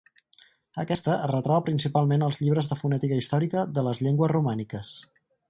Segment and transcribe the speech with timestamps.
[0.83, 4.97] Aquesta es retroba principalment als llibres de fonètica històrica de les llengües romàniques.